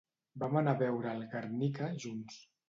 Vam 0.43 0.55
anar 0.61 0.73
a 0.77 0.79
veure 0.79 1.11
el 1.17 1.21
‘Guernica’ 1.35 1.91
junts. 2.07 2.41